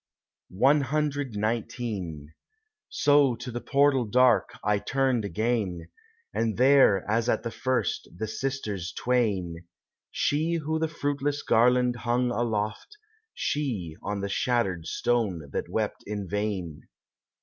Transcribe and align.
CXIX 0.51 2.25
So 2.89 3.35
to 3.35 3.51
the 3.51 3.61
portal 3.61 4.05
dark 4.05 4.49
I 4.63 4.79
turned 4.79 5.23
again, 5.23 5.91
And 6.33 6.57
there, 6.57 7.07
as 7.07 7.29
at 7.29 7.43
the 7.43 7.51
first, 7.51 8.09
the 8.17 8.27
Sisters 8.27 8.91
twain— 8.97 9.67
She 10.09 10.55
who 10.55 10.79
the 10.79 10.87
fruitless 10.87 11.43
garland 11.43 11.97
hung 11.97 12.31
aloft, 12.31 12.97
She 13.35 13.95
on 14.01 14.21
the 14.21 14.27
shattered 14.29 14.87
stone 14.87 15.51
that 15.51 15.69
wept 15.69 16.03
in 16.07 16.27
vain. 16.27 16.87